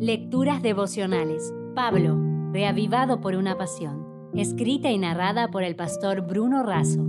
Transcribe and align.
Lecturas 0.00 0.62
devocionales. 0.62 1.52
Pablo, 1.74 2.16
reavivado 2.52 3.20
por 3.20 3.34
una 3.34 3.58
pasión. 3.58 4.30
Escrita 4.32 4.92
y 4.92 4.98
narrada 4.98 5.50
por 5.50 5.64
el 5.64 5.74
pastor 5.74 6.20
Bruno 6.20 6.62
Razo. 6.62 7.04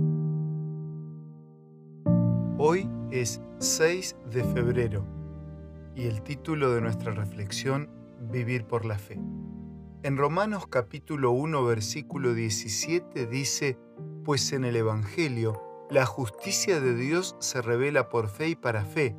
Hoy 2.58 2.90
es 3.12 3.40
6 3.60 4.16
de 4.32 4.42
febrero 4.42 5.06
y 5.94 6.06
el 6.06 6.20
título 6.22 6.72
de 6.72 6.80
nuestra 6.80 7.12
reflexión, 7.12 7.88
Vivir 8.28 8.64
por 8.64 8.84
la 8.84 8.98
fe. 8.98 9.20
En 10.02 10.16
Romanos 10.16 10.66
capítulo 10.66 11.30
1 11.30 11.64
versículo 11.64 12.34
17 12.34 13.28
dice, 13.28 13.78
pues 14.24 14.52
en 14.52 14.64
el 14.64 14.74
Evangelio 14.74 15.62
la 15.90 16.06
justicia 16.06 16.80
de 16.80 16.96
Dios 16.96 17.36
se 17.38 17.62
revela 17.62 18.08
por 18.08 18.28
fe 18.28 18.48
y 18.48 18.56
para 18.56 18.84
fe, 18.84 19.14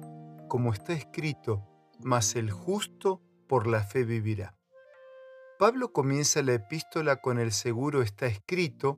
como 0.50 0.74
está 0.74 0.92
escrito, 0.92 1.66
mas 2.04 2.36
el 2.36 2.52
justo 2.52 3.22
por 3.52 3.68
la 3.68 3.84
fe 3.84 4.06
vivirá. 4.06 4.56
Pablo 5.60 5.92
comienza 5.92 6.42
la 6.42 6.54
epístola 6.54 7.18
con 7.18 7.38
el 7.38 7.52
seguro 7.52 8.02
está 8.02 8.26
escrito 8.26 8.98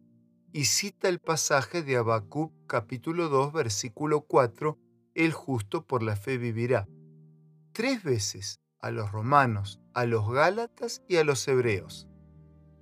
y 0.51 0.65
cita 0.65 1.09
el 1.09 1.17
pasaje 1.17 1.81
de 1.81 1.97
Habacuc 1.97 2.53
capítulo 2.67 3.29
2 3.29 3.51
versículo 3.51 4.21
4, 4.21 4.77
el 5.15 5.33
justo 5.33 5.87
por 5.87 6.03
la 6.03 6.15
fe 6.15 6.37
vivirá. 6.37 6.87
Tres 7.71 8.03
veces 8.03 8.61
a 8.79 8.91
los 8.91 9.11
romanos, 9.11 9.81
a 9.95 10.05
los 10.05 10.31
gálatas 10.31 11.01
y 11.07 11.15
a 11.15 11.23
los 11.23 11.47
hebreos. 11.47 12.07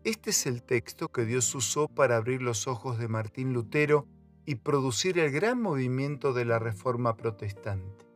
Este 0.04 0.32
es 0.32 0.48
el 0.48 0.64
texto 0.64 1.08
que 1.08 1.24
Dios 1.24 1.56
usó 1.56 1.88
para 1.88 2.18
abrir 2.18 2.42
los 2.42 2.68
ojos 2.68 3.00
de 3.00 3.08
Martín 3.08 3.54
Lutero 3.54 4.10
y 4.46 4.56
producir 4.56 5.20
el 5.20 5.32
gran 5.32 5.62
movimiento 5.62 6.34
de 6.34 6.44
la 6.44 6.60
Reforma 6.60 7.16
Protestante. 7.16 8.11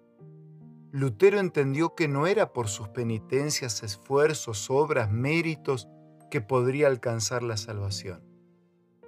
Lutero 0.95 1.41
entendió 1.41 1.93
que 1.93 2.07
no 2.07 2.25
era 2.25 2.53
por 2.53 2.69
sus 2.69 2.87
penitencias, 2.87 3.83
esfuerzos, 3.83 4.69
obras, 4.69 5.11
méritos 5.11 5.89
que 6.31 6.39
podría 6.39 6.87
alcanzar 6.87 7.43
la 7.43 7.57
salvación. 7.57 8.23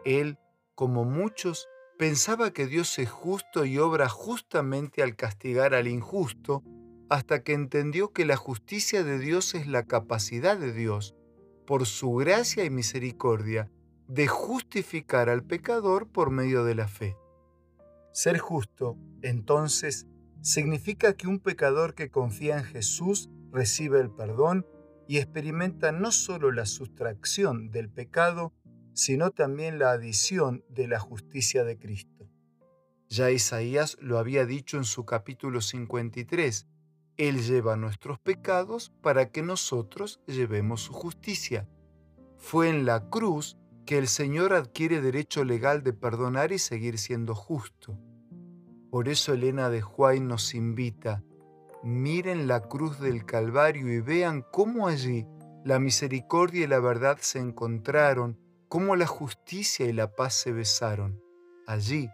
Él, 0.03 0.37
como 0.75 1.05
muchos, 1.05 1.69
pensaba 1.97 2.51
que 2.51 2.67
Dios 2.67 2.99
es 2.99 3.09
justo 3.09 3.63
y 3.63 3.77
obra 3.77 4.09
justamente 4.09 5.01
al 5.01 5.15
castigar 5.15 5.73
al 5.73 5.87
injusto, 5.87 6.61
hasta 7.07 7.41
que 7.41 7.53
entendió 7.53 8.11
que 8.11 8.25
la 8.25 8.35
justicia 8.35 9.05
de 9.05 9.17
Dios 9.17 9.55
es 9.55 9.65
la 9.65 9.83
capacidad 9.83 10.57
de 10.57 10.73
Dios, 10.73 11.15
por 11.65 11.85
su 11.85 12.15
gracia 12.15 12.65
y 12.65 12.69
misericordia, 12.69 13.71
de 14.09 14.27
justificar 14.27 15.29
al 15.29 15.45
pecador 15.45 16.09
por 16.09 16.31
medio 16.31 16.65
de 16.65 16.75
la 16.75 16.89
fe. 16.89 17.15
Ser 18.11 18.39
justo, 18.39 18.97
entonces, 19.21 20.05
significa 20.41 21.13
que 21.13 21.27
un 21.27 21.39
pecador 21.39 21.95
que 21.95 22.09
confía 22.09 22.57
en 22.57 22.63
Jesús 22.63 23.29
recibe 23.51 23.99
el 23.99 24.11
perdón 24.11 24.65
y 25.07 25.17
experimenta 25.17 25.91
no 25.91 26.11
solo 26.11 26.51
la 26.51 26.65
sustracción 26.65 27.71
del 27.71 27.89
pecado, 27.89 28.53
sino 28.93 29.31
también 29.31 29.79
la 29.79 29.91
adición 29.91 30.63
de 30.69 30.87
la 30.87 30.99
justicia 30.99 31.63
de 31.63 31.77
Cristo. 31.77 32.29
Ya 33.09 33.31
Isaías 33.31 33.97
lo 34.01 34.17
había 34.17 34.45
dicho 34.45 34.77
en 34.77 34.83
su 34.83 35.05
capítulo 35.05 35.61
53, 35.61 36.67
Él 37.15 37.41
lleva 37.41 37.77
nuestros 37.77 38.19
pecados 38.19 38.91
para 39.01 39.31
que 39.31 39.41
nosotros 39.41 40.19
llevemos 40.27 40.81
su 40.81 40.93
justicia. 40.93 41.69
Fue 42.37 42.69
en 42.69 42.85
la 42.85 43.09
cruz 43.09 43.57
que 43.85 43.97
el 43.97 44.09
Señor 44.09 44.51
adquiere 44.53 44.99
derecho 44.99 45.45
legal 45.45 45.83
de 45.83 45.93
perdonar 45.93 46.51
y 46.51 46.59
seguir 46.59 46.97
siendo 46.97 47.33
justo. 47.33 47.97
Por 48.91 49.09
eso 49.09 49.33
Elena 49.33 49.69
de 49.69 49.83
Huay 49.83 50.19
nos 50.19 50.53
invita, 50.53 51.23
miren 51.83 52.47
la 52.47 52.61
cruz 52.61 52.99
del 52.99 53.25
Calvario 53.25 53.91
y 53.91 53.99
vean 53.99 54.45
cómo 54.51 54.87
allí 54.87 55.27
la 55.63 55.79
misericordia 55.79 56.63
y 56.63 56.67
la 56.67 56.79
verdad 56.79 57.17
se 57.19 57.39
encontraron, 57.39 58.39
cómo 58.69 58.95
la 58.95 59.07
justicia 59.07 59.85
y 59.85 59.93
la 59.93 60.15
paz 60.15 60.33
se 60.33 60.51
besaron. 60.51 61.21
Allí, 61.65 62.09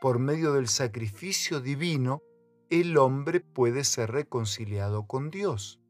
por 0.00 0.18
medio 0.18 0.52
del 0.52 0.68
sacrificio 0.68 1.60
divino, 1.60 2.22
el 2.70 2.98
hombre 2.98 3.40
puede 3.40 3.84
ser 3.84 4.10
reconciliado 4.10 5.06
con 5.06 5.30
Dios. 5.30 5.80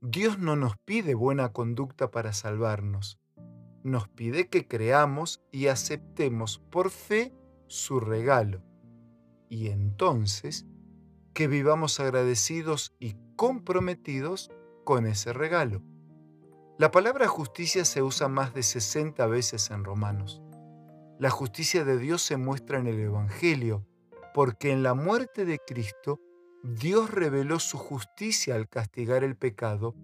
Dios 0.00 0.38
no 0.38 0.56
nos 0.56 0.76
pide 0.84 1.14
buena 1.14 1.52
conducta 1.52 2.10
para 2.10 2.32
salvarnos 2.32 3.18
nos 3.84 4.08
pide 4.08 4.48
que 4.48 4.66
creamos 4.66 5.42
y 5.52 5.66
aceptemos 5.66 6.58
por 6.70 6.90
fe 6.90 7.32
su 7.68 8.00
regalo. 8.00 8.62
Y 9.48 9.68
entonces 9.68 10.66
que 11.34 11.48
vivamos 11.48 12.00
agradecidos 12.00 12.94
y 12.98 13.16
comprometidos 13.36 14.50
con 14.84 15.06
ese 15.06 15.32
regalo. 15.32 15.82
La 16.78 16.90
palabra 16.90 17.28
justicia 17.28 17.84
se 17.84 18.02
usa 18.02 18.28
más 18.28 18.54
de 18.54 18.62
60 18.62 19.26
veces 19.26 19.70
en 19.70 19.84
Romanos. 19.84 20.42
La 21.18 21.30
justicia 21.30 21.84
de 21.84 21.98
Dios 21.98 22.22
se 22.22 22.36
muestra 22.36 22.78
en 22.78 22.88
el 22.88 22.98
Evangelio, 22.98 23.86
porque 24.32 24.72
en 24.72 24.82
la 24.82 24.94
muerte 24.94 25.44
de 25.44 25.58
Cristo 25.58 26.20
Dios 26.64 27.10
reveló 27.10 27.60
su 27.60 27.78
justicia 27.78 28.56
al 28.56 28.68
castigar 28.68 29.22
el 29.22 29.36
pecado 29.36 29.94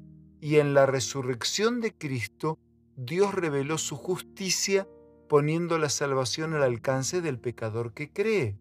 y 0.41 0.57
en 0.57 0.75
la 0.75 0.87
resurrección 0.87 1.81
de 1.81 1.93
Cristo 1.97 2.59
Dios 2.97 3.35
reveló 3.35 3.79
su 3.79 3.97
justicia 3.97 4.87
poniendo 5.29 5.79
la 5.79 5.89
salvación 5.89 6.55
al 6.55 6.63
alcance 6.63 7.21
del 7.21 7.41
pecador 7.41 7.95
que 7.95 8.13
cree. 8.13 8.60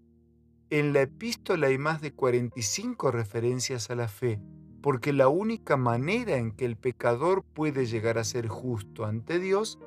En 0.72 0.94
la 0.94 1.02
epístola 1.02 1.66
hay 1.68 1.80
más 1.80 2.00
de 2.00 2.14
45 2.14 3.10
referencias 3.10 3.90
a 3.90 3.96
la 3.96 4.08
fe, 4.08 4.40
porque 4.84 5.14
la 5.14 5.28
única 5.28 5.78
manera 5.78 6.38
en 6.38 6.52
que 6.52 6.66
el 6.66 6.78
pecador 6.78 7.44
puede 7.44 7.88
llegar 7.88 8.20
a 8.20 8.24
ser 8.24 8.48
justo 8.48 9.06
ante 9.06 9.40
Dios 9.40 9.80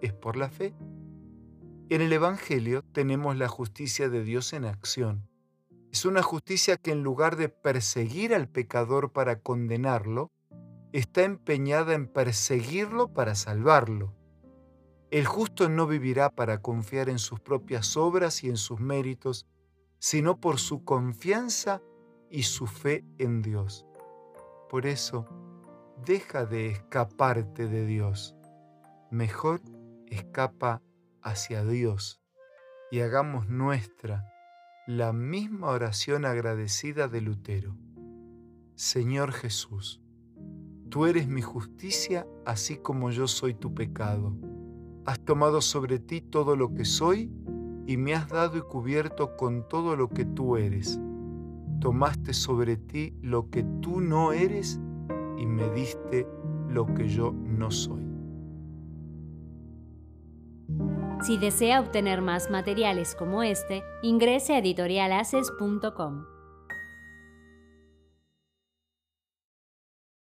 es 0.00 0.14
por 0.14 0.36
la 0.36 0.48
fe. 0.48 0.74
En 1.90 2.00
el 2.00 2.10
Evangelio 2.12 2.82
tenemos 2.92 3.36
la 3.36 3.48
justicia 3.48 4.08
de 4.08 4.24
Dios 4.24 4.54
en 4.54 4.64
acción. 4.64 5.28
Es 5.92 6.06
una 6.06 6.22
justicia 6.22 6.78
que 6.78 6.92
en 6.92 7.02
lugar 7.02 7.36
de 7.36 7.50
perseguir 7.50 8.34
al 8.34 8.48
pecador 8.48 9.12
para 9.12 9.40
condenarlo, 9.40 10.30
está 10.92 11.22
empeñada 11.24 11.92
en 11.92 12.06
perseguirlo 12.06 13.12
para 13.12 13.34
salvarlo. 13.34 14.14
El 15.10 15.26
justo 15.26 15.68
no 15.68 15.86
vivirá 15.86 16.30
para 16.30 16.62
confiar 16.62 17.10
en 17.10 17.18
sus 17.18 17.40
propias 17.40 17.98
obras 17.98 18.42
y 18.42 18.48
en 18.48 18.56
sus 18.56 18.80
méritos, 18.80 19.46
sino 20.00 20.40
por 20.40 20.58
su 20.58 20.84
confianza 20.84 21.80
y 22.28 22.42
su 22.42 22.66
fe 22.66 23.04
en 23.18 23.42
Dios. 23.42 23.86
Por 24.68 24.86
eso, 24.86 25.26
deja 26.04 26.44
de 26.44 26.70
escaparte 26.70 27.68
de 27.68 27.86
Dios. 27.86 28.34
Mejor 29.12 29.60
escapa 30.08 30.82
hacia 31.22 31.64
Dios 31.64 32.20
y 32.90 33.00
hagamos 33.00 33.48
nuestra 33.48 34.26
la 34.88 35.12
misma 35.12 35.68
oración 35.68 36.24
agradecida 36.24 37.06
de 37.06 37.20
Lutero. 37.20 37.76
Señor 38.74 39.30
Jesús, 39.32 40.02
Tú 40.90 41.06
eres 41.06 41.28
mi 41.28 41.40
justicia, 41.40 42.26
así 42.44 42.78
como 42.78 43.12
yo 43.12 43.28
soy 43.28 43.54
tu 43.54 43.72
pecado. 43.72 44.36
Has 45.06 45.20
tomado 45.20 45.60
sobre 45.60 46.00
ti 46.00 46.20
todo 46.20 46.56
lo 46.56 46.74
que 46.74 46.84
soy 46.84 47.30
y 47.90 47.96
me 47.96 48.14
has 48.14 48.28
dado 48.28 48.56
y 48.56 48.60
cubierto 48.60 49.36
con 49.36 49.68
todo 49.68 49.96
lo 49.96 50.08
que 50.08 50.24
tú 50.24 50.56
eres. 50.56 51.00
Tomaste 51.80 52.32
sobre 52.32 52.76
ti 52.76 53.12
lo 53.20 53.50
que 53.50 53.64
tú 53.82 54.00
no 54.00 54.30
eres 54.30 54.78
y 55.36 55.44
me 55.44 55.68
diste 55.70 56.24
lo 56.68 56.86
que 56.94 57.08
yo 57.08 57.32
no 57.32 57.72
soy. 57.72 58.06
Si 61.20 61.36
desea 61.36 61.80
obtener 61.80 62.22
más 62.22 62.48
materiales 62.48 63.16
como 63.16 63.42
este, 63.42 63.82
ingrese 64.02 64.54
a 64.54 64.58
editorialaces.com. 64.58 66.26